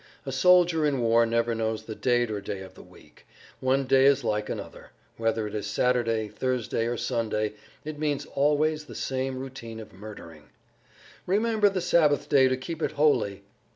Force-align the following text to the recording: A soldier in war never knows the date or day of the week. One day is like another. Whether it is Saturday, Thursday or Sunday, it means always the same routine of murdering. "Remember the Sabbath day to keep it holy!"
A 0.25 0.31
soldier 0.31 0.83
in 0.83 0.99
war 0.99 1.27
never 1.27 1.53
knows 1.53 1.83
the 1.83 1.93
date 1.93 2.31
or 2.31 2.41
day 2.41 2.61
of 2.61 2.73
the 2.73 2.81
week. 2.81 3.27
One 3.59 3.85
day 3.85 4.05
is 4.05 4.23
like 4.23 4.49
another. 4.49 4.89
Whether 5.17 5.45
it 5.45 5.53
is 5.53 5.67
Saturday, 5.67 6.27
Thursday 6.27 6.87
or 6.87 6.97
Sunday, 6.97 7.53
it 7.85 7.99
means 7.99 8.25
always 8.25 8.85
the 8.85 8.95
same 8.95 9.37
routine 9.37 9.79
of 9.79 9.93
murdering. 9.93 10.45
"Remember 11.27 11.69
the 11.69 11.81
Sabbath 11.81 12.27
day 12.29 12.47
to 12.47 12.57
keep 12.57 12.81
it 12.81 12.93
holy!" 12.93 13.43